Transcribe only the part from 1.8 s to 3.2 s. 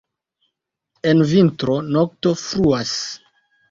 nokto fruas.